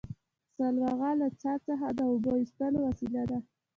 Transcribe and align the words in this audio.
سلواغه 0.55 1.11
له 1.19 1.27
څا 1.41 1.53
څخه 1.67 1.87
د 1.97 1.99
اوبو 2.09 2.31
ایستلو 2.41 2.79
وسیله 2.87 3.23
ده 3.29 3.39